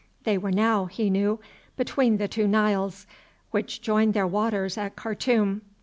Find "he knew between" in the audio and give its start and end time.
0.85-2.17